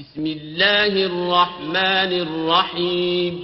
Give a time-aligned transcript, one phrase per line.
[0.00, 3.40] بسم اللہ الرحمن الرحیم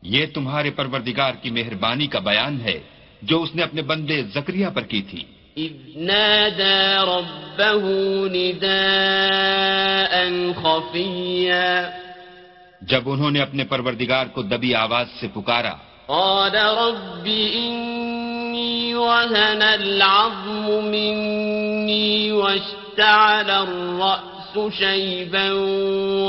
[0.01, 2.79] یہ تمہارے پروردگار کی مہربانی کا بیان ہے
[3.21, 5.23] جو اس نے اپنے بندے زکریہ پر کی تھی۔
[5.95, 7.89] نادى ربه
[8.31, 8.81] نداء
[10.61, 11.89] خفيا۔
[12.81, 15.73] جب انہوں نے اپنے پروردگار کو دبی آواز سے پکارا۔
[16.05, 25.51] قال رب إني وهن العظم مني واشتعل الرأس شيبا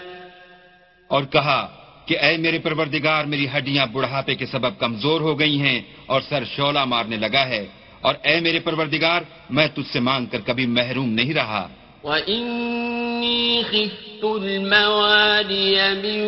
[1.08, 1.62] اور کہا
[2.06, 6.44] کہ اے میرے پروردگار، میری ہڈیاں بڑھاپے کے سبب کمزور ہو گئی ہیں اور سر
[6.56, 7.66] شولہ مارنے لگا ہے
[8.02, 11.68] اور اے میرے پروردگار، میں تجھ سے مانگ کر کبھی محروم نہیں رہا۔
[12.08, 16.22] وإني خفت الموالي من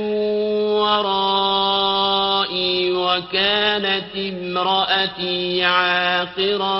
[0.83, 6.79] ورائي وكانت امرأتي عاقرا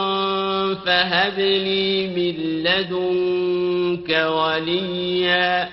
[0.75, 5.67] فهب لي من لدنك وليا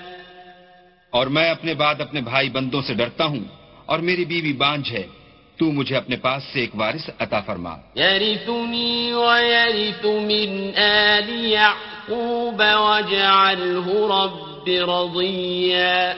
[1.10, 3.44] اور میں اپنے بعد اپنے بھائی بندوں سے ڈرتا ہوں
[3.86, 5.06] اور میری بیوی بانج ہے
[5.58, 11.30] تو مجھے اپنے پاس سے ایک وارث عطا فرما۔ يرثني ويرث من آل
[12.08, 16.14] يعقوب واجعله رب رضيا.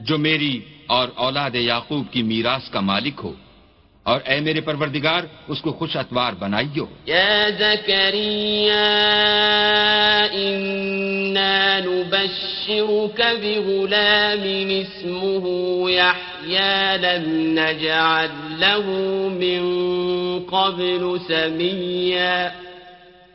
[0.00, 3.32] جو میری اور اولاد یعقوب کی میراث کا مالک ہو
[4.02, 8.84] اور اے میرے پروردگار اس کو خوش اتوار بنائیو۔ يا زكريا
[10.32, 15.44] إنا نبشرك بغلام اسمه
[15.90, 17.24] يحيى لم
[17.58, 18.28] نجعل
[18.60, 18.86] له
[19.32, 19.62] من
[20.50, 22.48] قبل سميا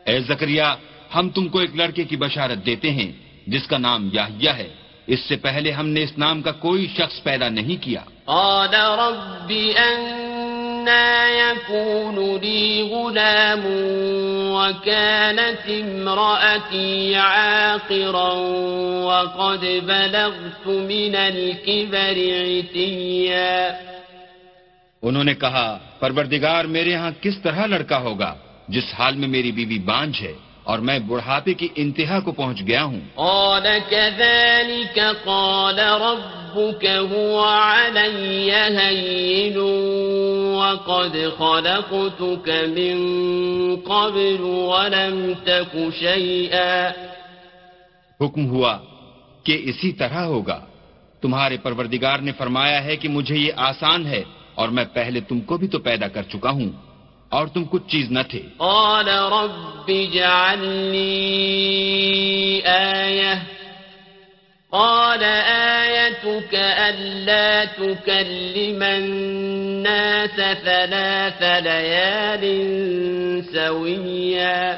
[0.06, 0.76] اے زکریا
[1.16, 3.12] ہم تم کو ایک لڑکے کی بشارت دیتے ہیں
[3.48, 4.68] جس کا نام یاہیا ہے۔
[5.08, 9.52] اس سے پہلے ہم نے اس نام کا کوئی شخص پیدا نہیں کیا۔ قال رب
[9.78, 13.66] أنا يكون لي غلام
[14.52, 18.34] وكانت امرأتي عاقرا
[19.04, 23.70] وقد بلغت من الكبر عتيا۔
[25.02, 28.36] انہوں نے کہا پروردگار میرے ہاں کس طرح لڑکا ہوگا
[28.68, 30.34] جس حال میں میری بیوی بانج ہے؟
[30.70, 38.52] اور میں بڑھاپے کی انتہا کو پہنچ گیا ہوں۔ قال كذلك قال ربك هو علي
[38.78, 39.58] هين
[40.56, 42.98] وقد خلقتك من
[43.76, 46.90] قبل ولم تك شيئا۔
[48.26, 48.78] حکم ہوا
[49.44, 50.60] کہ اسی طرح ہوگا۔
[51.22, 54.24] تمہارے پروردگار نے فرمایا ہے کہ مجھے یہ آسان ہے
[54.56, 56.89] اور میں پہلے تم کو بھی تو پیدا کر چکا ہوں۔
[57.30, 60.64] اور تم کچھ چیز نہ تھے۔ قال رب اجعل
[60.94, 63.36] لي آية
[64.72, 72.44] قال آيتك ألا تكلم الناس ثلاث ليال
[73.54, 74.76] سويا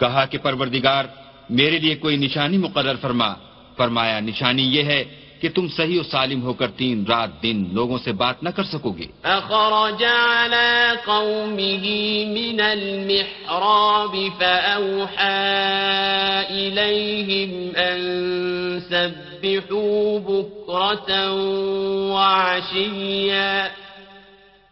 [0.00, 1.04] کہا کہ پروردگار
[1.50, 3.34] میرے لیے کوئی نشانی مقرر فرما۔
[3.76, 5.04] فرمایا نشانی یہ ہے
[5.40, 8.62] کہ تم صحیح و سالم ہو کر تین رات دن لوگوں سے بات نہ کر
[8.62, 11.94] سکو گے۔ فخرج على قومه
[12.32, 15.34] من المحراب فأوحى
[16.50, 18.00] إليهم أن
[18.88, 21.14] سبحوا بكرة
[22.12, 23.66] وعشيا.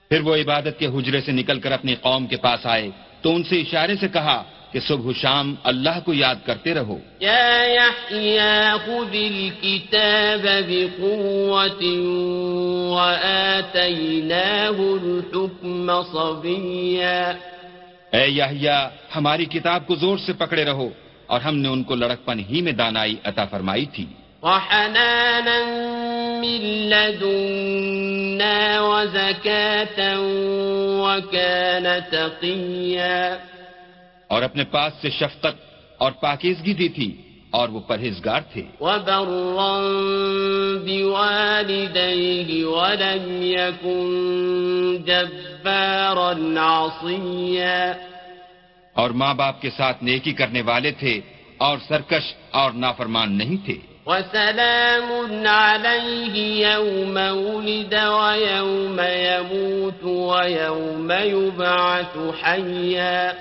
[0.09, 2.91] پھر وہ عبادت کے حجرے سے نکل کر اپنی قوم کے پاس آئے۔
[3.22, 6.99] تو ان سے اشارے سے کہا کہ صبح و شام اللہ کو یاد کرتے رہو۔
[7.21, 11.82] يا يحيى خذ الكتاب بقوة
[16.12, 17.32] صبيا
[18.10, 20.91] اے یحییٰ ہماری کتاب کو زور سے پکڑے رہو
[21.27, 24.07] اور ہم نے ان کو لڑکپن ہی میں دانائی عطا فرمائی تھی۔
[24.42, 25.59] وحنانا
[26.41, 28.80] من لدنا
[31.01, 33.36] وكان تقيا
[34.28, 35.60] اور اپنے پاس سے شفقت
[35.98, 37.16] اور پاکیزگی دی تھی
[37.50, 39.22] اور وہ پرہیزگار تھے۔ وبرا
[40.86, 44.06] بوالديه ولم يكن
[45.06, 47.92] جبارا عصيا۔
[48.92, 51.20] اور ماں باپ کے ساتھ نیکی کرنے والے تھے
[51.56, 53.74] اور سرکش اور نافرمان نہیں تھے۔
[54.06, 63.32] وسلام عليه يوم ولد ويوم يموت ويوم يبعث حيا۔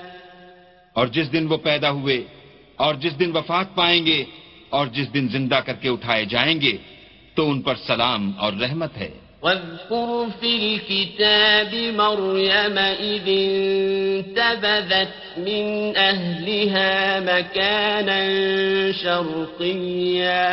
[0.96, 2.24] اور جس دن وہ پیدا ہوئے
[2.76, 4.24] اور جس دن وفات پائیں گے
[4.70, 6.78] اور جس دن زندہ کر کے اٹھائے جائیں گے
[7.36, 9.12] تو ان پر سلام اور رحمت ہے۔
[9.42, 15.66] واذكر في الكتاب مريم إذ انتبذت من
[15.96, 18.20] أهلها مكانا
[19.02, 20.48] شرقيا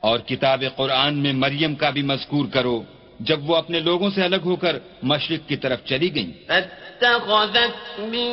[0.00, 2.82] اور کتاب قرآن میں مریم کا بھی مذکور کرو
[3.20, 6.32] جب وہ اپنے لوگوں سے الگ ہو کر مشرق کی طرف چلی گئیں۔
[7.00, 8.30] فاتخذت من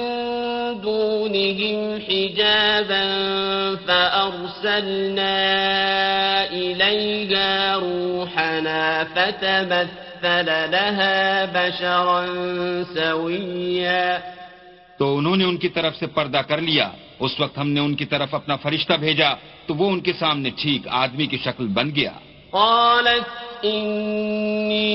[0.81, 3.03] دونهم حجابا
[3.87, 5.35] فأرسلنا
[6.51, 12.25] إليها روحنا فتمثل لها بشرا
[12.93, 14.19] سويا
[14.97, 17.95] تو انہوں نے ان کی طرف سے پردہ کر لیا۔ اس وقت ہم نے ان
[17.95, 19.33] کی طرف اپنا فرشتہ بھیجا،
[19.65, 22.11] تو وہ ان کے سامنے ٹھیک آدمی کی شکل بن گیا۔
[22.51, 23.27] قالت
[23.65, 24.91] إني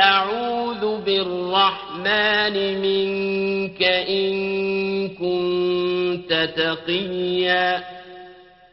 [0.00, 4.32] أعوذ بالرحمن منك إن
[5.08, 7.78] كنت تقيا.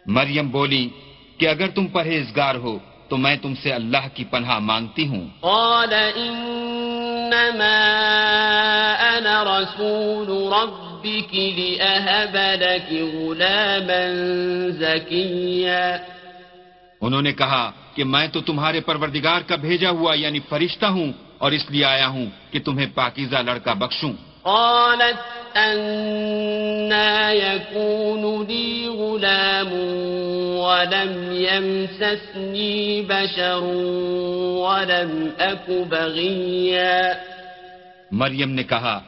[0.06, 0.90] مریم بولی
[1.38, 5.94] کہ اگر تم پرہیزگار ہو تو میں تم سے اللہ کی پناہ مانگتی ہوں۔ قال
[6.18, 7.80] إنما
[9.18, 14.04] أنا رسول ربك لأهب لك غلاما
[14.70, 16.15] زكيا.
[17.06, 21.52] انہوں نے کہا کہ میں تو تمہارے پروردگار کا بھیجا ہوا یعنی فرشتہ ہوں اور
[21.52, 25.20] اس لیے آیا ہوں کہ تمہیں پاکیزہ لڑکا بخشوں۔ قالت
[25.58, 29.74] أنا يكون لي غلام
[30.58, 33.60] ولم يمسسني بشر
[34.64, 37.14] ولم أك بغيا۔
[38.12, 39.00] مریم نے کہا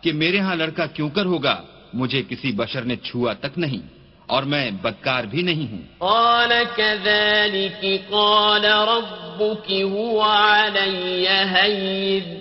[0.00, 1.62] کہ میرے ہاں لڑکا کیوں کر ہوگا؟
[1.92, 3.93] مجھے کسی بشر نے چھوا تک نہیں۔
[4.26, 12.38] اور میں بدکار بھی نہیں ہوں۔ قال كذلك قال ربك هو علي هين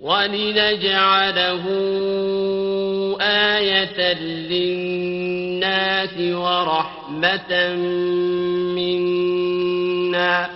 [0.00, 1.64] ولنجعله
[3.20, 3.98] آية
[4.50, 7.52] للناس ورحمة
[8.76, 10.46] منا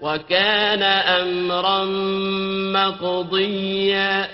[0.00, 0.82] وكان
[1.20, 1.84] أمرا
[2.76, 4.26] مقضيا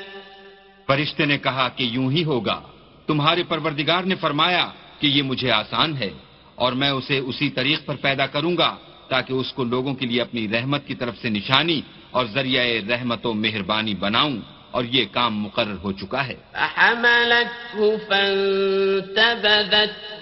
[0.86, 2.60] فرشتے نے کہا کہ یوں ہی ہوگا۔
[3.06, 4.68] تمہارے پروردگار نے فرمایا
[5.02, 6.10] کہ یہ مجھے آسان ہے
[6.54, 8.76] اور میں اسے اسی طریق پر پیدا کروں گا
[9.08, 13.26] تاکہ اس کو لوگوں کے لیے اپنی رحمت کی طرف سے نشانی اور ذریعہ رحمت
[13.26, 14.36] و مہربانی بناؤں
[14.70, 19.14] اور یہ کام مقرر ہو چکا ہے۔ فحملته فانتبذت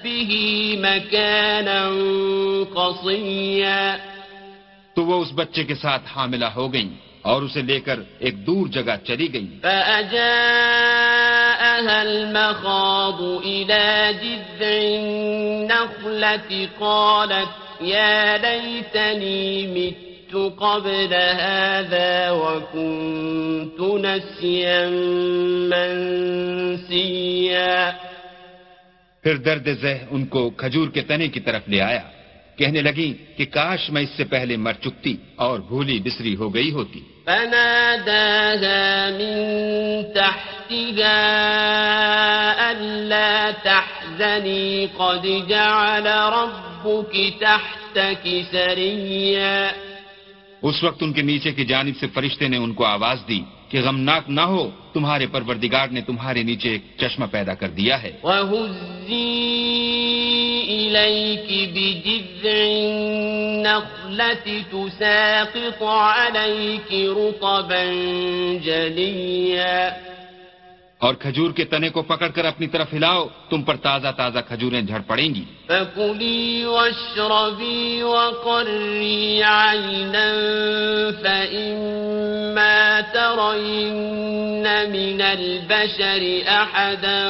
[0.06, 0.50] به
[0.80, 1.88] مكانا
[2.74, 3.96] قصيا۔
[4.94, 8.66] تو وہ اس بچے کے ساتھ حاملہ ہو گئیں۔ اور اسے لے کر ایک دور
[8.66, 23.80] جگہ چلی گئیں فأجاءها المخاض إلى جذع النخلة قالت يا ليتني مت قبل هذا وكنت
[23.80, 24.88] نسيا
[25.70, 27.90] منسيا۔
[29.22, 32.00] پھر درد ذہ ان کو کھجور کے تنے کی طرف لے آیا۔
[32.60, 36.72] کہنے لگی کہ کاش میں اس سے پہلے مر چکتی اور بھولی بسری ہو گئی
[36.72, 39.42] ہوتی۔ فناداها من
[40.14, 41.16] تحتها
[42.72, 49.70] ألا تحزني قد جعل ربك تحتك سريا۔
[50.62, 53.80] اس وقت ان کے نیچے کی جانب سے فرشتے نے ان کو آواز دی کہ
[53.80, 59.50] غمناک نہ ہو تمہارے پروردگار نے تمہارے نیچے ایک چشمہ پیدا کر دیا ہے۔ وهزي
[60.70, 62.62] إليك بجذع
[63.66, 67.84] النخلة تساقط عليك رطبا
[68.64, 70.09] جليا.
[71.06, 74.80] اور کھجور کے تنے کو پکڑ کر اپنی طرف ہلاؤ تم پر تازہ تازہ کھجوریں
[74.80, 80.28] جھڑ پڑیں گی فَكُلِي وَاشْرَبِي وَقَرِّي عَيْنًا
[81.22, 87.20] فَإِمَّا تَرَيِنَّ مِنَ الْبَشَرِ أَحَدًا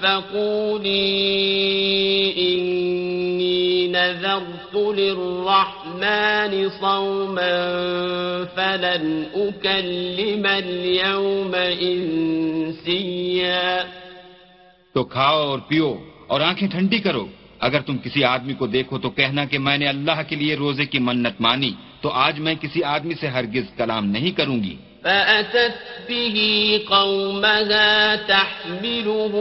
[0.00, 1.10] فَقُولِي
[2.48, 5.83] إِنِّي نَذَرْتُ لِلرَّحْمَ
[6.80, 13.76] صوما فلن أكلم اليوم إنسيا.
[14.94, 15.96] تو کھاؤ اور پیو
[16.26, 17.26] اور آنکھیں ٹھنڈی کرو۔
[17.60, 20.84] اگر تم کسی آدمی کو دیکھو تو کہنا کہ میں نے اللہ کے لیے روزے
[20.84, 26.10] کی منت مانی تو آج میں کسی آدمی سے ہرگز کلام نہیں کروں گی۔ فأتت
[26.10, 29.40] به قومها تحمله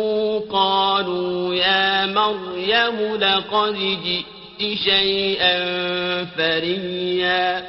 [0.52, 5.56] قالوا يا مريم لقد جئت شيئا
[6.36, 7.60] فريا.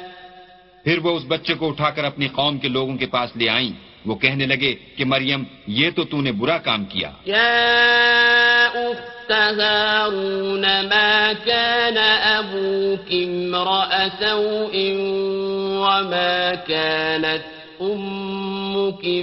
[0.83, 3.69] پھر وہ اس بچے کو اٹھا کر اپنی قوم کے لوگوں کے پاس لے آئیں۔
[4.05, 7.11] وہ کہنے لگے کہ مریم یہ تو تو نے برا کام کیا۔
[9.51, 11.97] هارون ما كان
[13.07, 14.75] امرأ سوء
[15.79, 17.55] وما كانت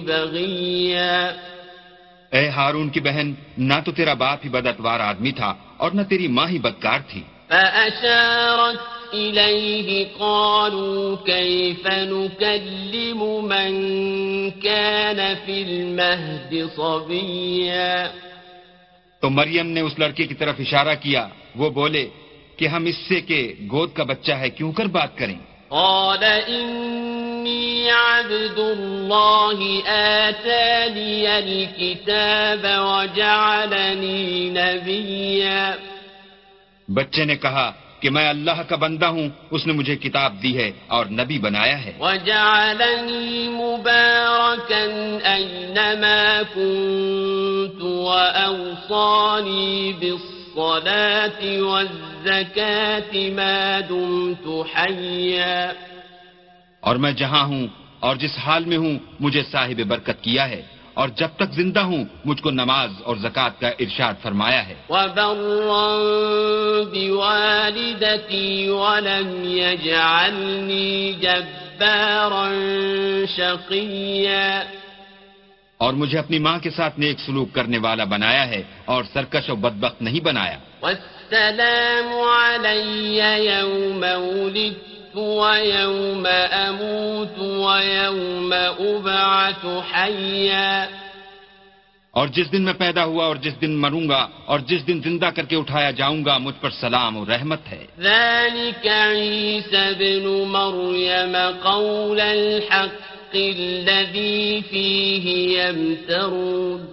[0.07, 1.33] بغيا
[2.31, 6.29] اے ہارون کی بہن نہ تو تیرا باپ ہی بدتوار آدمی تھا اور نہ تیری
[6.29, 7.23] ماں ہی بدکار تھی۔
[7.53, 8.81] فأشارت
[9.15, 13.71] إليه قالوا كيف نكلم من
[14.51, 18.09] كان في المهد صبيا؟
[19.21, 22.09] تو مریم نے اس لڑکے کی طرف اشارہ کیا وہ بولے
[22.57, 25.39] کہ ہم اس سے کہ گود کا بچہ ہے کیوں کر بات کریں؟
[25.71, 35.92] قال إني عبد الله آتاني الكتاب وجعلني نبيا۔
[36.95, 40.71] بچے نے کہا کہ میں اللہ کا بندہ ہوں اس نے مجھے کتاب دی ہے
[40.87, 41.93] اور نبی بنایا ہے۔
[46.55, 47.83] كنت
[50.09, 51.45] بالصلاة
[53.31, 54.49] ما دمت
[56.81, 57.67] اور میں جہاں ہوں
[58.01, 60.63] اور جس حال میں ہوں مجھے صاحب برکت کیا ہے۔
[60.95, 64.75] اور جب تک زندہ ہوں مجھ کو نماز اور زکوٰۃ کا ارشاد فرمایا ہے۔
[66.95, 72.53] بوالدتي ولم يجعلني جبارا
[73.29, 74.63] شقيا
[75.79, 79.57] اور مجھے اپنی ماں کے ساتھ نیک سلوک کرنے والا بنایا ہے اور سرکش و
[79.57, 82.09] بدبخت نہیں بنایا۔ والسلام
[83.43, 90.87] يوم ولدت ويوم أموت ويوم أبعث حيا
[92.11, 95.31] اور جس دن میں پیدا ہوا اور جس دن مروں گا اور جس دن زندہ
[95.37, 101.37] کر کے اٹھایا جاؤں گا مجھ پر سلام اور رحمت ہے۔ ذلك عيسى بن مريم
[101.63, 106.92] قول الحق الذي فيه يمترون۔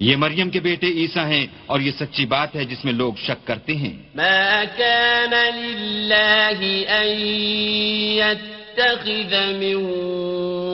[0.00, 3.46] یہ مریم کے بیٹے عیسیٰ ہیں اور یہ سچی بات ہے جس میں لوگ شک
[3.46, 6.64] کرتے ہیں۔ ما كان لله
[7.00, 7.20] أن
[8.18, 9.74] يتخذ من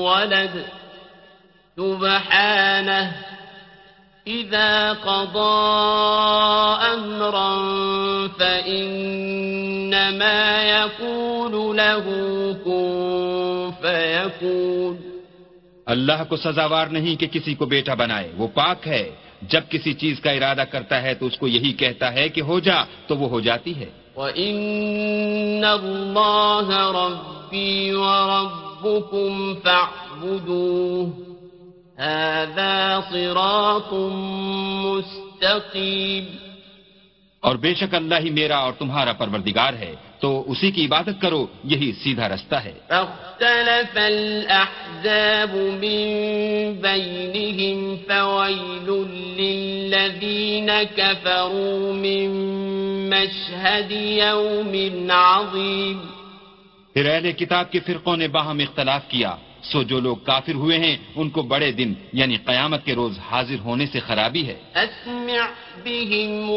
[0.01, 0.57] ولد
[1.77, 3.11] سبحانه
[4.27, 5.57] إذا قضى
[6.93, 7.57] أمرا
[8.39, 9.23] فإنما
[10.63, 12.05] يقول له
[12.65, 15.14] كن فيكون۔
[15.87, 19.11] اللہ کو سزاوار نہیں کہ کسی کو بیٹا بنائے۔ وہ پاک ہے۔
[19.43, 22.61] جب کسی چیز کا ارادہ کرتا ہے تو اس کو یہی کہتا ہے کہ ہو
[22.61, 23.87] جا تو وہ ہو جاتی ہے۔
[24.17, 31.11] وَإِنَّ اللَّهَ رَبِّي وَرَبُّكُمْ فَاعْبُدُوهُ۔
[32.03, 34.11] هَذَا صِرَاطٌ
[34.85, 36.29] مُسْتَقِيمٌ۔
[37.41, 41.47] اور بے شک اللہ ہی میرا اور تمہارا پروردگار ہے۔ تو اسی کی عبادت کرو
[41.65, 46.07] یہی سیدھا رستہ ہے۔ فاختلف الأحزاب من
[46.81, 48.89] بينهم فويل
[49.39, 52.31] للذين كفروا من
[53.11, 54.73] مشهد يوم
[55.11, 55.99] عظيم
[56.95, 60.97] پھر اہل کتاب کے فرقوں نے باہم اختلاف کیا۔ سو جو لوگ کافر ہوئے ہیں
[61.17, 65.41] ان کو بڑے دن یعنی قیامت کے روز حاضر ہونے سے خرابی ہے۔ أسمع
[65.85, 66.51] بهم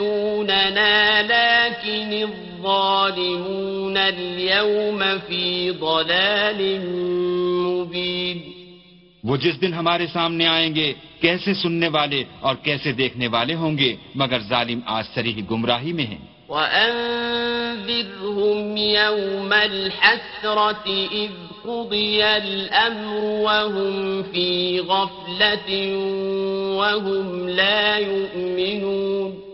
[0.00, 6.78] يأتوننا لكن الظالمون اليوم في ضلال
[7.58, 8.40] مبين۔
[9.24, 13.78] وہ جس دن ہمارے سامنے آئیں گے کیسے سننے والے اور کیسے دیکھنے والے ہوں
[13.78, 21.30] گے مگر ظالم آج سری گمراہی میں ہیں۔ وأنذرهم يوم الحسرة إذ
[21.62, 25.96] قضي الأمر وهم في غفلة
[26.80, 29.53] وهم لا يؤمنون۔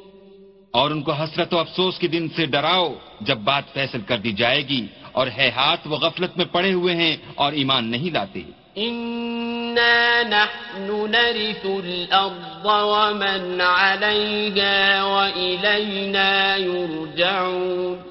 [0.71, 4.33] اور ان کو حسرت و افسوس کے دن سے ڈراؤ جب بات فیصل کر دی
[4.33, 8.41] جائے گی اور ہے ہاتھ وہ غفلت میں پڑے ہوئے ہیں اور ایمان نہیں لاتے۔
[8.77, 18.11] إنا نحن نرث الأرض ومن عليها وإلينا يرجعون۔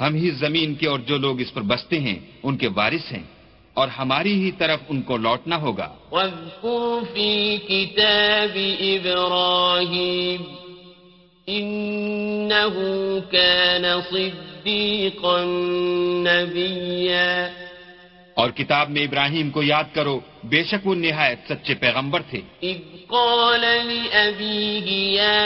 [0.00, 3.22] ہم ہی زمین کے اور جو لوگ اس پر بستے ہیں ان کے وارث ہیں۔
[3.74, 10.67] اور ہماری ہی طرف ان کو لوٹنا ہوگا۔ واذكر في كتاب إبراهيم۔
[11.48, 12.74] إنه
[13.30, 15.44] كان صديقا
[16.24, 17.48] نبيا.
[18.34, 22.76] اور کتاب میں ابراہیم کو یاد کرو بے شک وہ نہایت سچے پیغمبر تھے۔ إذ
[23.06, 24.86] قال لأبيه
[25.18, 25.38] يا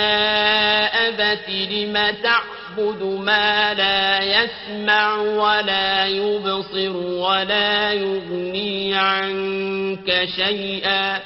[1.07, 11.19] أبت لم تعبد ما لا يسمع ولا يبصر ولا يغني عنك شيئا؟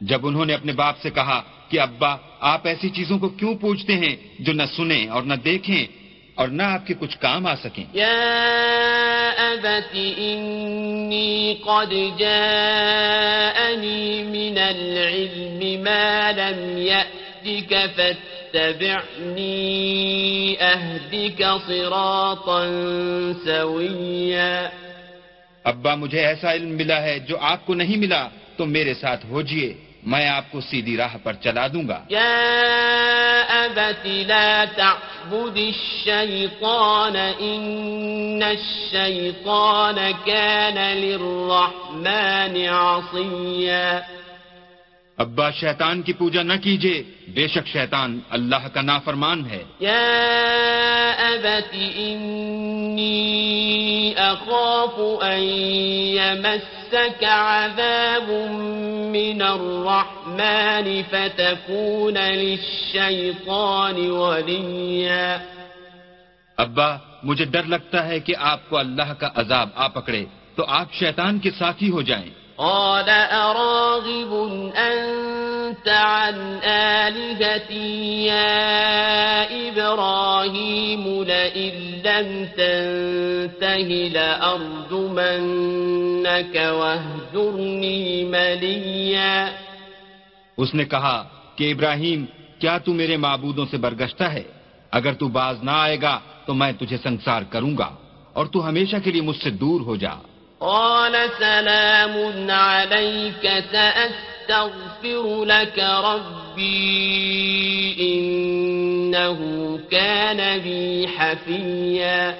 [0.00, 2.16] جب انہوں نے اپنے باپ سے کہا کہ ابا
[2.52, 5.86] آپ ایسی چیزوں کو کیوں پوچھتے ہیں جو نہ سنیں اور نہ دیکھیں
[6.34, 8.16] اور نہ آپ کے کچھ کام آ سکیں؟ يا
[9.52, 19.56] أبت إني قد جاءني من العلم ما لم يأتك فاتبعني
[20.60, 22.60] أهدك صراطا
[23.44, 24.70] سويا
[25.64, 29.72] ابا مجھے ایسا علم ملا ہے جو آپ کو نہیں ملا تو میرے ساتھ ہوجئے
[30.06, 32.34] میں آپ کو سیدھی راہ پر چلا دوں گا۔ یا
[33.48, 44.00] ابت لا تعبد الشیطان ان الشیطان كان للرحمن عصيا
[45.18, 47.02] ابا شیطان کی پوجا نہ کیجیے
[47.34, 50.06] بے شک شیطان اللہ کا نافرمان ہے۔ يا
[51.28, 53.24] أبت إني
[54.16, 55.40] أخاف أن
[56.20, 58.30] يمسك عذاب
[59.16, 65.36] من الرحمن فتكون للشيطان وليا
[66.58, 66.88] ابا
[67.22, 71.38] مجھے ڈر لگتا ہے کہ آپ کو اللہ کا عذاب آ پکڑے تو آپ شیطان
[71.38, 74.32] کے ساتھی ہو جائیں۔ قال أراغب
[74.76, 84.94] أنت عن آلهتي يا إبراهيم لئن لم تنته لأرجمنك
[86.56, 89.48] واهجرني مليا
[90.56, 92.24] اس نے کہا کہ ابراہیم،
[92.58, 94.42] کیا تو میرے معبودوں سے برگشتہ ہے؟
[94.92, 97.90] اگر تو باز نہ آئے گا تو میں تجھے سنسار کروں گا
[98.32, 100.14] اور تو ہمیشہ کے لیے مجھ سے دور ہو جا۔
[100.58, 106.72] قال سلام عليك، سأستغفر لك ربي،
[108.00, 109.38] إنه
[109.90, 112.30] كان بي حفيا.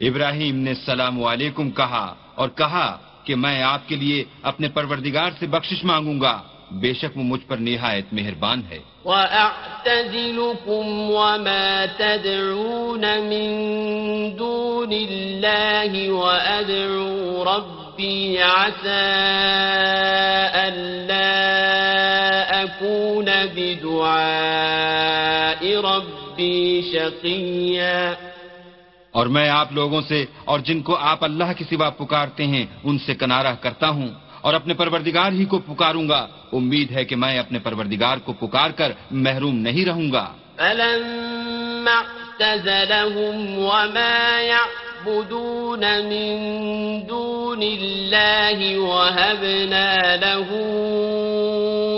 [0.00, 5.46] ابراہیم نے السلام علیکم کہا اور کہا کہ میں آپ کے لیے اپنے پروردگار سے
[5.46, 13.50] بخشش مانگوں گا۔ بے شک وہ مجھ پر نہایت مہربان ہے۔ وأعتزلكم وما تدعون من
[14.38, 19.16] دون الله وأدعو ربي عسى
[20.54, 21.34] ألا
[22.62, 24.40] أكون بدعاء
[25.64, 28.12] ربي شقيا۔
[29.10, 32.98] اور میں آپ لوگوں سے اور جن کو آپ اللہ کے سوا پکارتے ہیں ان
[32.98, 34.08] سے کنارہ کرتا ہوں۔
[34.40, 38.70] اور اپنے پروردگار ہی کو پکاروں گا۔ امید ہے کہ میں اپنے پروردگار کو پکار
[38.70, 46.36] کر محروم نہیں رہوں گا۔ فلما اعتزلهم وما يعبدون من
[47.08, 50.48] دون الله وهبنا له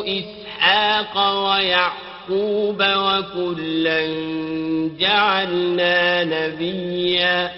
[0.06, 4.00] إسحاق ويعقوب وكلا
[4.98, 7.48] جعلنا نبيا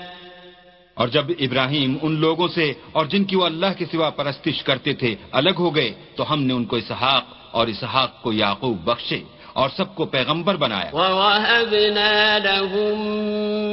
[1.03, 4.93] اور جب ابراہیم ان لوگوں سے اور جن کی وہ اللہ کے سوا پرستش کرتے
[4.93, 9.21] تھے الگ ہو گئے تو ہم نے ان کو اسحاق اور اسحاق کو یعقوب بخشے
[9.53, 13.09] اور سب کو پیغمبر بنایا۔ ووهبنا لهم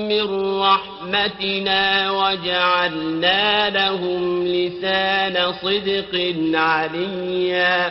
[0.08, 6.16] من رحمتنا وجعلنا لهم لسان صدق
[6.56, 7.90] عليا۔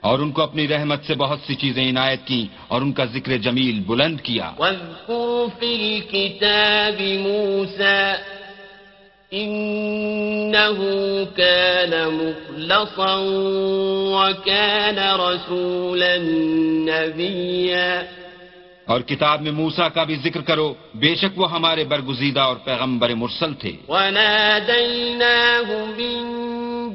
[0.00, 3.36] اور ان کو اپنی رحمت سے بہت سی چیزیں عنایت کی اور ان کا ذکر
[3.36, 8.39] جمیل بلند کیا۔ واذكر في الكتاب موسى۔
[9.34, 10.78] إنه
[11.24, 13.16] كان مخلصا
[14.10, 16.16] وكان رسولا
[16.90, 18.02] نبيا.
[18.84, 23.14] اور کتاب میں موسا کا بھی ذکر کرو بے شک وہ ہمارے برگزیدہ اور پیغمبر
[23.14, 26.40] مرسل تھے۔ وناديناه من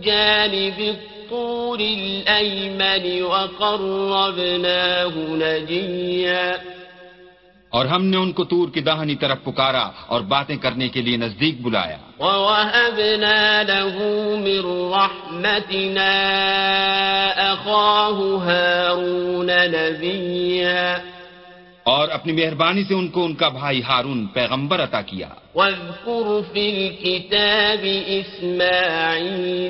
[0.02, 6.56] جانب الطور الأيمن وقربناه نجيا.
[7.75, 11.17] اور ہم نے ان کو تور کی داہنی طرف پکارا اور باتیں کرنے کے لیے
[11.17, 16.11] نزدیک بلایا۔ ووهبنا له من رحمتنا
[17.38, 20.97] أخاه هارون نبيا۔
[21.83, 26.88] اور اپنی مہربانی سے ان کو ان کا بھائی ہارون پیغمبر عطا کیا۔ واذكر في
[26.88, 29.69] الكتاب إسماعيل۔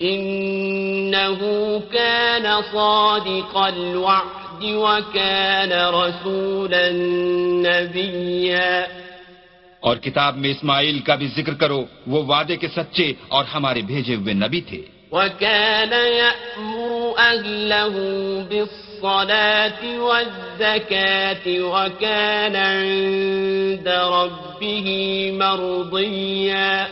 [0.00, 1.44] إنه
[1.90, 6.88] كان صادق الوعد۔ وكان رسولا
[7.68, 8.82] نبيا.
[9.80, 14.14] اور کتاب میں اسماعیل کا بھی ذکر کرو وہ وعدے کے سچے اور ہمارے بھیجے
[14.14, 16.92] ہوئے نبی تھے۔ وكان يأمر
[17.32, 17.98] أهله
[18.48, 24.88] بالصلاة والزكاة وكان عند ربه
[25.32, 26.86] مرضيا.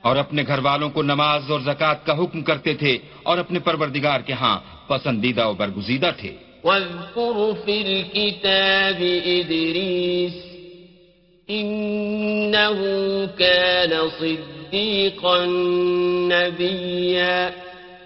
[0.00, 4.20] اور اپنے گھر والوں کو نماز اور زکوٰۃ کا حکم کرتے تھے اور اپنے پروردگار
[4.20, 10.34] کے ہاں پسندیدہ و برگزیدہ تھے۔ واذكر في الكتاب إدريس
[11.50, 12.78] إنه
[13.38, 15.44] كان صديقا
[16.30, 17.50] نبيا.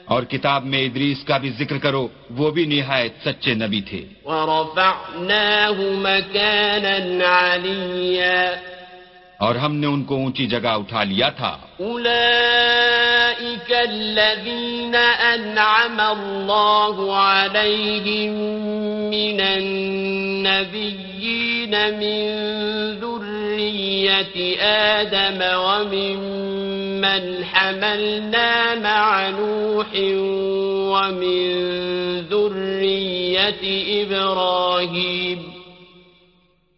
[0.04, 5.80] اور کتاب میں ادریس کا بھی ذکر کرو وہ بھی نہایت سچے نبی تھے۔ ورفعناه
[6.02, 6.96] مكانا
[7.54, 8.54] عليا.
[9.40, 18.32] اور ہم نے ان کو اونچی جگہ اٹھا لیا تھا أولئك الذين أنعم الله عليهم
[19.10, 21.18] من النبيين
[22.00, 22.28] من
[23.00, 29.86] ذرية آدم وممن حملنا مع نوح
[30.92, 31.40] ومن
[32.30, 33.62] ذرية
[34.02, 35.57] إبراهيم.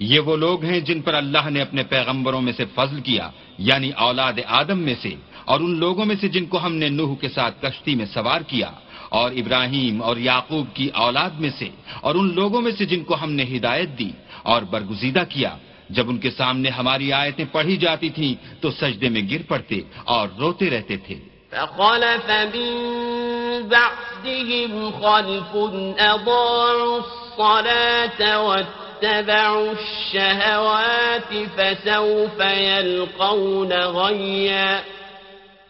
[0.00, 3.90] یہ وہ لوگ ہیں جن پر اللہ نے اپنے پیغمبروں میں سے فضل کیا یعنی
[3.96, 7.28] اولاد آدم میں سے، اور ان لوگوں میں سے جن کو ہم نے نوح کے
[7.28, 8.70] ساتھ کشتی میں سوار کیا،
[9.10, 11.68] اور ابراہیم اور یعقوب کی اولاد میں سے،
[12.00, 14.10] اور ان لوگوں میں سے جن کو ہم نے ہدایت دی
[14.42, 15.56] اور برگزیدہ کیا۔
[15.90, 20.28] جب ان کے سامنے ہماری آیتیں پڑھی جاتی تھیں، تو سجدے میں گر پڑتے اور
[20.38, 21.14] روتے رہتے تھے۔
[21.50, 34.80] فخلف من بعدهم خلف الصلاة واتبعوا الشهوات فسوف يلقون غيا.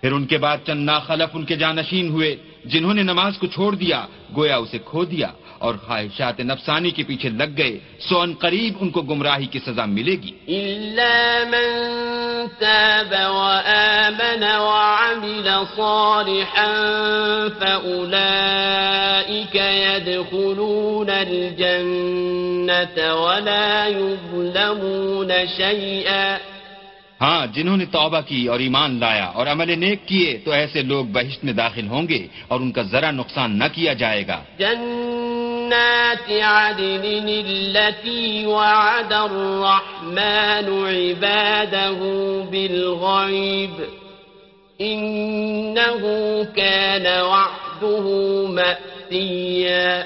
[0.00, 2.36] پھر ان کے بعد چند ناخلف ان کے جانشین ہوئے۔
[2.72, 7.28] جنہوں نے نماز کو چھوڑ دیا، گویا اسے کھو دیا اور خواہشات نفسانی کے پیچھے
[7.28, 11.16] لگ گئے۔ سو ان قریب ان کو گمراہی کی سزا ملے گی۔ إلا
[11.52, 11.68] من
[12.58, 16.72] تاب وآمن وعمل صالحا
[17.58, 26.36] فأولئك يدخلون الجنة ولا يظلمون شيئا
[27.20, 31.04] ہاں جنہوں نے توبہ کی اور ایمان لایا اور عمل نیک کیے تو ایسے لوگ
[31.04, 36.30] بہشت میں داخل ہوں گے اور ان کا ذرا نقصان نہ کیا جائے گا۔ جنات
[36.30, 42.02] عدن التي وعد الرحمن عباده
[42.50, 43.82] بالغيب
[44.82, 46.06] إنه
[46.54, 48.06] كان وعده
[48.48, 50.02] مأتيا۔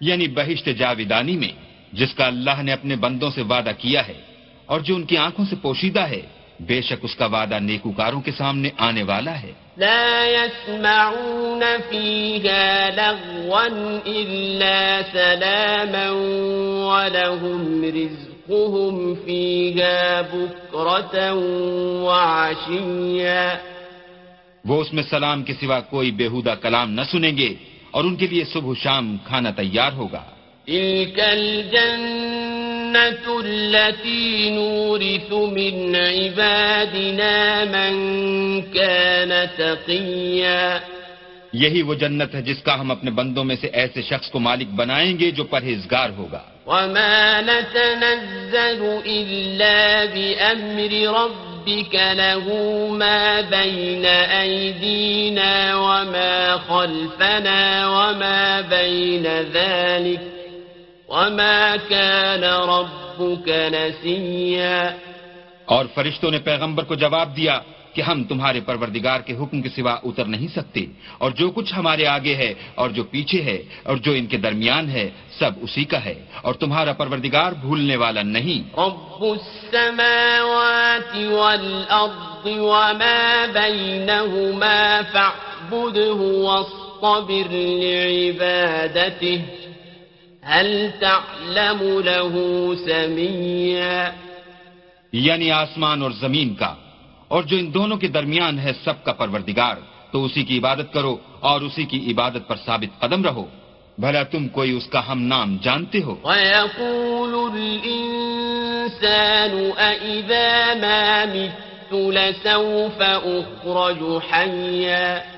[0.00, 1.52] یعنی بہشت جاویدانی میں
[1.92, 4.25] جس کا اللہ نے اپنے بندوں سے وعدہ کیا ہے۔
[4.66, 6.20] اور جو ان کی آنکھوں سے پوشیدہ ہے
[6.60, 13.64] بے شک اس کا وعدہ نیکوکاروں کے سامنے آنے والا ہے۔ لا يسمعون فيها لغوا
[14.04, 16.10] إلا سلاما
[16.86, 21.38] ولهم رزقهم فيها بكرة
[22.02, 23.54] وعشيا۔
[24.64, 27.54] وہ اس میں سلام کے سوا کوئی بےحودہ کلام نہ سنیں گے
[27.90, 30.22] اور ان کے لیے صبح شام کھانا تیار ہوگا۔
[30.64, 32.45] تلك الجنة
[32.94, 37.94] التي نورث من عبادنا من
[38.62, 40.78] كان تقيا
[41.52, 44.68] یہی وہ جنت ہے جس کا ہم اپنے بندوں میں سے ایسے شخص کو مالک
[44.80, 52.46] بنائیں گے جو پرہیزگار ہوگا۔ وما نتنزل إلا بأمر ربك له
[52.90, 54.06] ما بين
[54.42, 60.35] أيدينا وما خلفنا وما بين ذلك
[61.08, 64.94] وما كان ربك نسيا
[65.68, 67.60] اور فرشتوں نے پیغمبر کو جواب دیا
[67.94, 70.82] کہ ہم تمہارے پروردگار کے حکم کے سوا اتر نہیں سکتے
[71.18, 74.90] اور جو کچھ ہمارے آگے ہے اور جو پیچھے ہے اور جو ان کے درمیان
[74.90, 75.06] ہے
[75.38, 85.02] سب اسی کا ہے اور تمہارا پروردگار بھولنے والا نہیں۔ رب السماوات والأرض وما بينهما
[85.02, 87.50] فاعبده واصطبر
[87.82, 89.65] لعبادته
[90.46, 92.34] هل تعلم له
[92.86, 94.10] سميا؟
[95.12, 96.74] یعنی آسمان اور زمین کا
[97.28, 99.76] اور جو ان دونوں کے درمیان ہے سب کا پروردگار
[100.12, 103.44] تو اسی کی عبادت کرو اور اسی کی عبادت پر ثابت قدم رہو۔
[103.98, 108.50] بھلا تم کوئی اس کا ہم نام جانتے ہو؟ ويقول الإنسان
[109.76, 115.35] أإذا ما مت لسوف أخرج حيا۔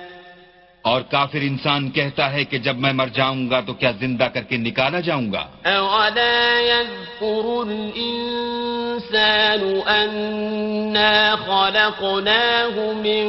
[0.88, 4.42] اور کافر انسان کہتا ہے کہ جب میں مر جاؤں گا تو کیا زندہ کر
[4.42, 13.28] کے نکالا جاؤں گا؟ أولا يذكر الإنسان أنا خلقناه من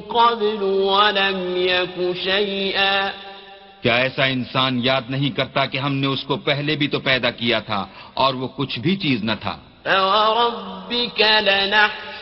[0.00, 3.12] قبل ولم يك شيئا
[3.82, 7.32] کیا ایسا انسان یاد نہیں کرتا کہ ہم نے اس کو پہلے بھی تو پیدا
[7.32, 11.22] کیا تھا اور وہ کچھ بھی چیز نہ تھا؟ فوربك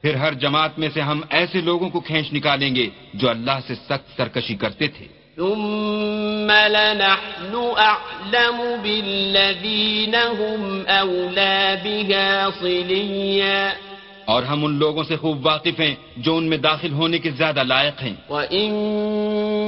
[0.02, 3.76] پھر ہر جماعت میں سے ہم ایسے لوگوں کو کھینچ نکالیں گے جو اللہ سے
[3.76, 13.91] سخت سرکشی کرتے تھے۔ ثم لنحن أعلم بالذين هم أولى بها صليا.
[14.32, 17.64] اور ہم ان لوگوں سے خوب واقف ہیں جو ان میں داخل ہونے کے زیادہ
[17.64, 18.72] لائق ہیں۔ وإن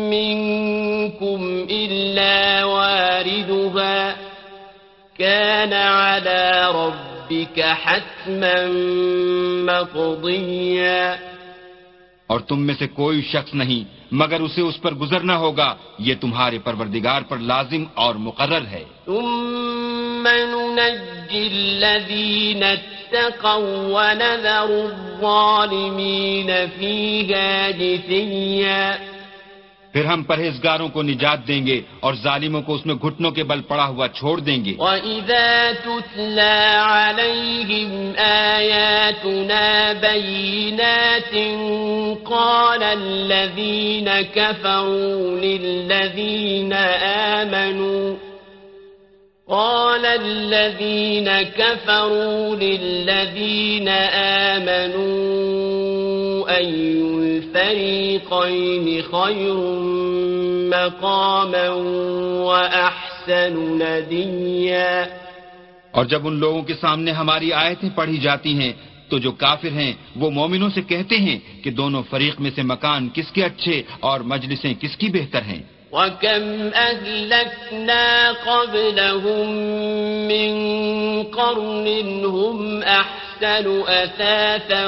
[0.09, 4.13] منكم إلا واردها
[5.17, 8.53] كان على ربك حتما
[9.65, 11.15] مقضيا۔
[12.27, 16.59] اور تم میں سے کوئی شخص نہیں مگر اسے اس پر گزرنا ہوگا یہ تمہارے
[16.59, 18.83] پروردگار پر لازم اور مقرر ہے۔
[20.23, 26.47] ثم ننجي الذين اتقوا ونذر الظالمين
[26.79, 28.97] فيها جثيا
[29.93, 33.61] پھر ہم پرہیزگاروں کو نجات دیں گے اور ظالموں کو اس میں گھٹنوں کے بل
[33.61, 38.17] پڑا ہوا چھوڑ دیں گے۔ وَإِذَا تُتْلَى عَلَيْهِمْ
[38.55, 41.33] آيَاتُنَا بَيِّنَاتٍ
[42.23, 46.73] قَالَ الَّذِينَ كَفَرُوا لِلَّذِينَ
[47.37, 48.32] آمَنُوا
[49.49, 53.87] قال الذين كفروا للذين
[54.47, 55.03] آمنوا،
[56.57, 56.65] أي
[57.19, 59.53] الفريقين خير
[60.69, 61.69] مقاما
[62.47, 65.05] وأحسن نديا؟
[65.91, 68.73] اور جب ان لوگوں کے سامنے ہماری آیتیں پڑھی جاتی ہیں،
[69.09, 73.09] تو جو کافر ہیں، وہ مومنوں سے کہتے ہیں کہ دونوں فریق میں سے مکان
[73.13, 79.47] کس کے اچھے اور مجلسیں کس کی بہتر ہیں؟ وكم أهلكنا قبلهم
[80.27, 80.51] من
[81.23, 81.87] قرن
[82.25, 84.87] هم أحسن أثاثا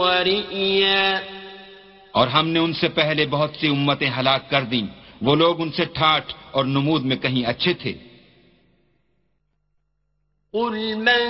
[0.00, 1.20] ورئيا
[2.12, 4.86] اور ہم نے ان سے پہلے بہت سی امتیں ہلاک کر دیں۔
[5.22, 7.92] وہ لوگ ان سے ٹھاٹ اور نمود میں کہیں اچھے تھے۔
[10.54, 11.24] قل من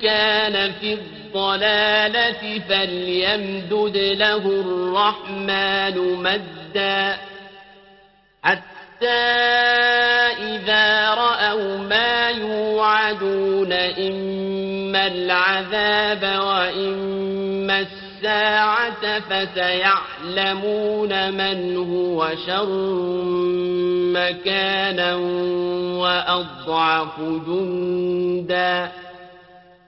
[0.00, 7.29] كان في الضلالة فليمدد له الرحمن مدا
[8.44, 9.22] حتى
[10.38, 22.68] إذا رأوا ما يوعدون إما العذاب وإما الساعة فسيعلمون من هو شر
[24.16, 25.14] مكانا
[26.00, 28.86] وأضعف جندا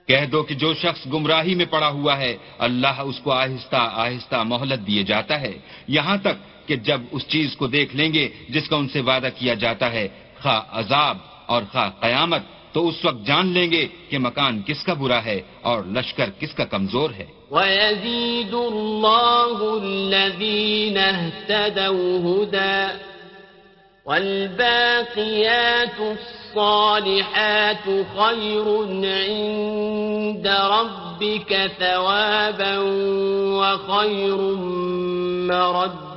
[0.07, 4.35] کہہ دو کہ جو شخص گمراہی میں پڑا ہوا ہے، اللہ اس کو آہستہ آہستہ
[4.35, 5.53] مہلت دیے جاتا ہے۔
[5.87, 9.29] یہاں تک کہ جب اس چیز کو دیکھ لیں گے جس کا ان سے وعدہ
[9.37, 10.07] کیا جاتا ہے،
[10.41, 12.41] خواہ عذاب اور خواہ قیامت،
[12.73, 16.53] تو اس وقت جان لیں گے کہ مکان کس کا برا ہے اور لشکر کس
[16.53, 22.79] کا کمزور ہے۔ ويزيد الله الذين اهتدوا هدى
[24.05, 27.85] والباقيات الصالحات
[28.17, 28.67] خير
[29.03, 32.77] عند ربك ثوابا
[33.59, 34.39] وخير
[35.51, 36.12] مردا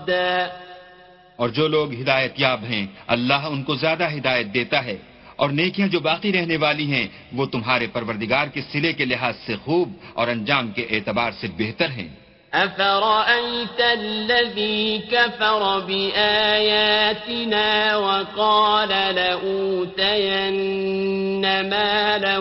[1.36, 4.96] اور جو لوگ ہدایت یاب ہیں اللہ ان کو زیادہ ہدایت دیتا ہے۔
[5.36, 9.54] اور نیکیاں جو باقی رہنے والی ہیں وہ تمہارے پروردگار کے سلے کے لحاظ سے
[9.64, 12.08] خوب اور انجام کے اعتبار سے بہتر ہیں۔
[12.52, 22.38] أفرأيت الذي كفر بآياتنا وقال لأوتين مالا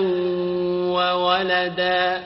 [0.87, 2.21] وولدا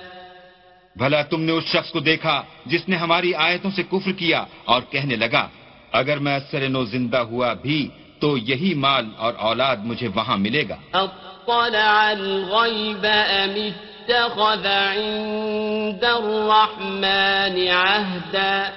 [0.99, 4.81] بھلا تم نے اس شخص کو دیکھا جس نے ہماری آیتوں سے کفر کیا اور
[4.89, 5.47] کہنے لگا
[5.91, 7.87] اگر میں اثر نو زندہ ہوا بھی
[8.19, 17.55] تو یہی مال اور اولاد مجھے وہاں ملے گا۔ اطلع الغيب أم اتخذ عند الرحمن
[17.71, 18.69] عهدا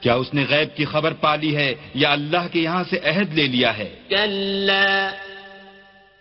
[0.00, 3.46] کیا اس نے غیب کی خبر پالی ہے یا اللہ کے یہاں سے عہد لے
[3.46, 5.10] لیا ہے؟ كلا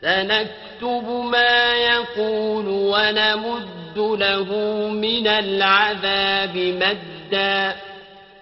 [0.06, 4.50] سنكتب ما يقول ونمد له
[4.94, 7.72] من العذاب مدا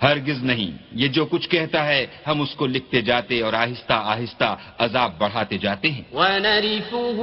[0.04, 4.56] ہرگز نہیں۔ یہ جو کچھ کہتا ہے ہم اس کو لکھتے جاتے اور آہستہ آہستہ
[4.80, 7.16] عذاب بڑھاتے جاتے ہیں۔ ونرثه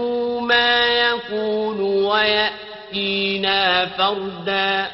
[0.51, 0.71] ما
[1.07, 4.85] يقول ويأتينا فردا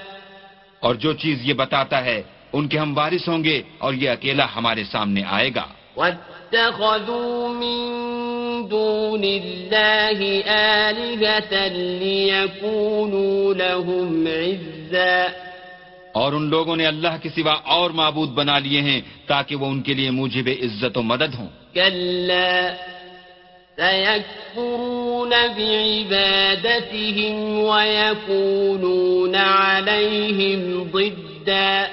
[0.81, 4.47] اور جو چیز یہ بتاتا ہے ان کے ہم وارث ہوں گے اور یہ اکیلا
[4.57, 8.16] ہمارے سامنے آئے گا۔ واتخذوا من
[8.63, 11.69] دون الله آلهة
[12.03, 15.27] ليكونوا لهم عزا.
[16.13, 19.83] اور ان لوگوں نے اللہ کے سوا اور معبود بنا لیے ہیں تاکہ وہ ان
[19.83, 22.75] کے لیے موجب عزت و مدد ہوں۔ كلا
[23.77, 26.55] سيكفرون بعبادتهم
[27.59, 31.85] ويكونون عليهم ضدا.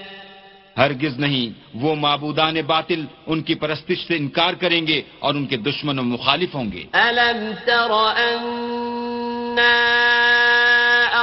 [0.77, 5.57] ہرگز نہیں۔ وہ معبودان باطل ان کی پرستش سے انکار کریں گے اور ان کے
[5.57, 9.89] دشمن و مخالف ہوں گے۔ أَلَمْ تَرَ أَنَّا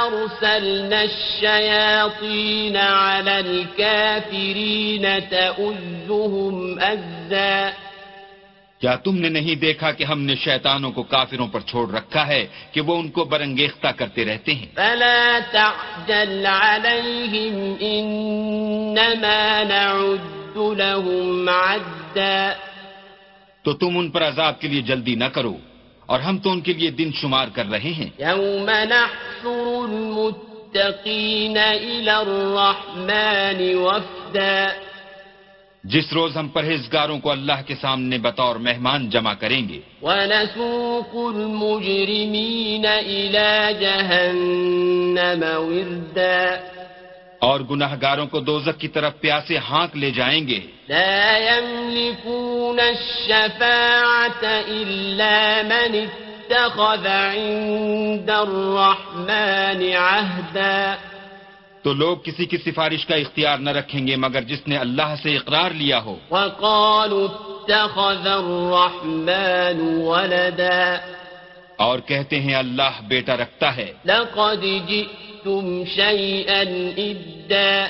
[0.03, 7.69] أَرْسَلْنَا الشَّيَاطِينَ عَلَى الْكَافِرِينَ تؤزهم أزا
[8.81, 12.47] کیا تم نے نہیں دیکھا کہ ہم نے شیطانوں کو کافروں پر چھوڑ رکھا ہے
[12.71, 22.49] کہ وہ ان کو برنگیختہ کرتے رہتے ہیں؟ فلا تعجل عليهم إنما نعد لهم عدا.
[23.63, 25.57] تو تم ان پر عذاب کے لیے جلدی نہ کرو
[26.05, 32.11] اور ہم تو ان کے لیے دن شمار کر رہے ہیں۔ يوم نحشر المتقين إلى
[32.11, 34.67] الرحمن وفدا.
[35.83, 42.85] جس روز ہم پرہیزگاروں کو اللہ کے سامنے بطور مہمان جمع کریں گے۔ ونسوق المجرمين
[42.85, 46.55] إلى جهنم وردا۔
[47.39, 54.45] اور گناہ گاروں کو دوزک کی طرف پیاسے ہانک لے جائیں گے۔ لا يملكون الشفاعة
[54.67, 60.95] إلا من اتخذ عند الرحمن عهدا
[61.83, 65.35] تو لوگ کسی کی سفارش کا اختیار نہ رکھیں گے مگر جس نے اللہ سے
[65.35, 70.95] اقرار لیا ہو۔ وقالوا اتخذ الرحمن ولدا۔
[71.75, 76.63] اور کہتے ہیں اللہ بیٹا رکھتا ہے۔ لقد جئتم شيئا
[76.97, 77.87] إدا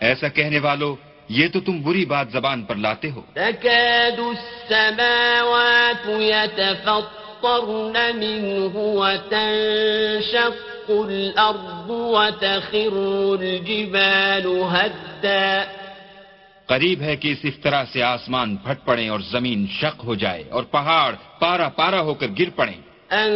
[0.00, 0.96] ایسا کہنے والو
[1.28, 11.90] یہ تو تم بری بات زبان پر لاتے ہو۔ تكاد السماوات يتفطرن منه وتنشق الأرض
[11.90, 12.92] وتخر
[13.32, 15.66] الجبال هدا
[16.68, 20.62] قریب ہے کہ اس افطرا سے آسمان پھٹ پڑے اور زمین شق ہو جائے اور
[20.70, 22.80] پہاڑ پارا پارا ہو کر گر پڑیں
[23.12, 23.30] أن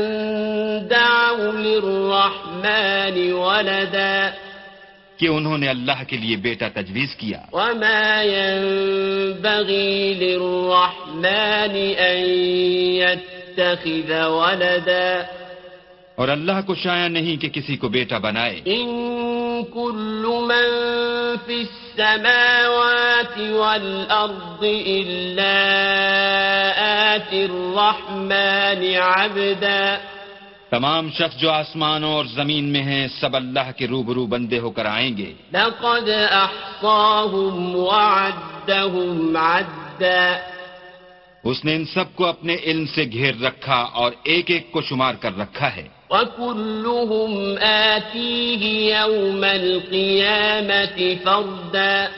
[0.88, 4.30] دعوا للرحمن ولدا
[5.18, 12.20] کہ انہوں نے اللہ کے لیے بیٹا تجویز کیا۔ وما ينبغي للرحمن أن
[12.96, 15.39] يتخذ ولدا
[16.20, 18.88] اور اللہ کو شایا نہیں کہ کسی کو بیٹا بنائے۔ إن
[19.74, 20.84] كل من
[21.46, 25.54] في السماوات والأرض إلا
[27.14, 29.98] آتي الرحمن عبدا۔
[30.70, 34.86] تمام شخص جو آسمانوں اور زمین میں ہیں سب اللہ کے روبرو بندے ہو کر
[34.86, 40.38] آئیں گے۔ لقد أحصاهم وعدهم عدا۔
[41.44, 45.14] اس نے ان سب کو اپنے علم سے گھیر رکھا اور ایک ایک کو شمار
[45.14, 48.62] کر رکھا ہے۔ وكلهم آتيه
[48.98, 52.10] يوم القيامة فردا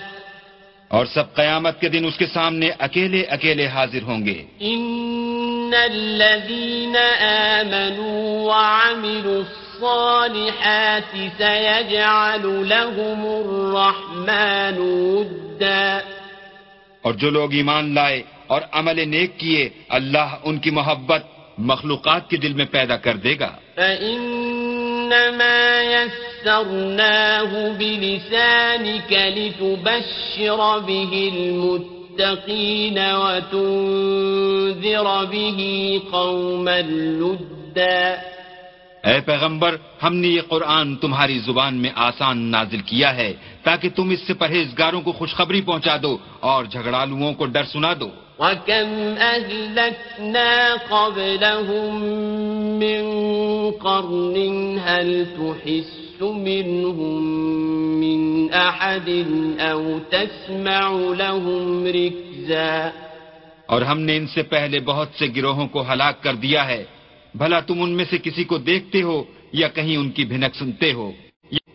[0.89, 6.97] اور سب قیامت کے دن اس کے سامنے اکیلے اکیلے حاضر ہوں گے۔ إن الذين
[7.57, 16.01] آمنوا وعملوا الصالحات سيجعل لهم الرحمن ودا
[17.03, 21.23] اور جو لوگ ایمان لائے اور عمل نیک کیے اللہ ان کی محبت
[21.59, 35.07] مخلوقات کے دل میں پیدا کر دے گا۔ فإنما يسرناه بلسانك لتبشر به المتقين وتنذر
[35.25, 35.59] به
[36.11, 36.81] قوما
[37.21, 38.09] لدا
[39.03, 43.33] اے پیغمبر، ہم نے یہ قرآن تمہاری زبان میں آسان نازل کیا ہے
[43.63, 48.11] تاکہ تم اس سے پرہیزگاروں کو خوشخبری پہنچا دو اور جھگڑالوؤں کو ڈر سنا دو۔
[48.43, 50.51] وكم أهلكنا
[50.91, 51.95] قبلهم
[52.83, 53.03] من
[53.71, 54.37] قرن
[54.79, 57.23] هل تحس منهم
[58.03, 58.21] من
[58.53, 59.09] أحد
[59.61, 60.83] أو تسمع
[61.23, 62.75] لهم ركزا
[63.67, 66.85] اور ہم نے ان سے پہلے بہت سے گروہوں کو ہلاک کر دیا ہے۔
[67.35, 70.93] بھلا تم ان میں سے کسی کو دیکھتے ہو یا کہیں ان کی بھنک سنتے
[70.93, 71.13] ہو۔